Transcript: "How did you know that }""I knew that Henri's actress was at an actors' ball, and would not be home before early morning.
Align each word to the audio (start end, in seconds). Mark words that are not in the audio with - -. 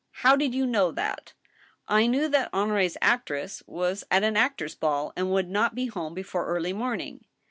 "How 0.23 0.35
did 0.35 0.55
you 0.55 0.65
know 0.65 0.89
that 0.93 1.33
}""I 2.01 2.07
knew 2.07 2.27
that 2.27 2.49
Henri's 2.51 2.97
actress 3.03 3.61
was 3.67 4.03
at 4.09 4.23
an 4.23 4.35
actors' 4.35 4.73
ball, 4.73 5.13
and 5.15 5.29
would 5.29 5.47
not 5.51 5.75
be 5.75 5.85
home 5.85 6.15
before 6.15 6.47
early 6.47 6.73
morning. 6.73 7.23